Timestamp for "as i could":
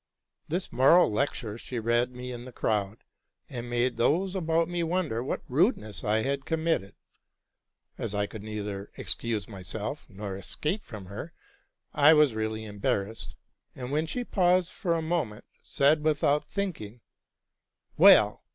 7.99-8.41